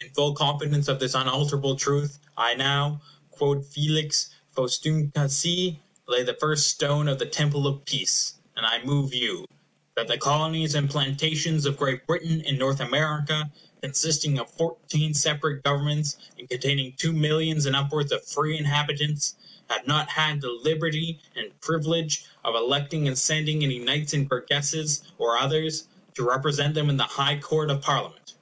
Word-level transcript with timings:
In 0.00 0.08
full 0.14 0.32
confidence 0.34 0.88
of 0.88 0.98
this 0.98 1.12
unalterable 1.14 1.76
truth, 1.76 2.18
I 2.38 2.54
now, 2.54 3.02
quod 3.30 3.66
felix 3.66 4.30
faustumque 4.56 5.12
sit, 5.28 5.74
lay 6.08 6.22
the 6.22 6.32
first 6.40 6.68
stone 6.68 7.06
of 7.06 7.18
the 7.18 7.26
Temple 7.26 7.66
of 7.66 7.84
Peace; 7.84 8.36
and 8.56 8.64
I 8.64 8.82
move 8.82 9.12
you 9.12 9.44
"That 9.94 10.08
the 10.08 10.16
Colonies 10.16 10.74
and 10.74 10.88
Plantations 10.88 11.66
of 11.66 11.76
Great 11.76 12.06
Britain 12.06 12.40
in 12.40 12.56
North 12.56 12.80
America, 12.80 13.50
consisting 13.82 14.38
of 14.38 14.48
fourteen 14.48 15.12
separate 15.12 15.62
governments, 15.62 16.16
and 16.38 16.48
containing 16.48 16.94
two 16.96 17.12
millions 17.12 17.66
and 17.66 17.76
upwards 17.76 18.10
of 18.10 18.24
free 18.24 18.56
inhabitants, 18.56 19.36
have 19.68 19.86
not 19.86 20.08
had 20.08 20.40
the 20.40 20.48
liberty 20.48 21.20
and 21.36 21.60
privilege 21.60 22.24
of 22.42 22.54
electing 22.54 23.06
and 23.06 23.18
sending 23.18 23.62
any 23.62 23.78
Knights 23.78 24.14
and 24.14 24.30
Burgesses, 24.30 25.02
or 25.18 25.36
others, 25.36 25.88
to 26.14 26.26
represent 26.26 26.72
them 26.74 26.88
in 26.88 26.96
the 26.96 27.04
High 27.04 27.38
Court 27.38 27.70
of 27.70 27.82
Parliament." 27.82 28.32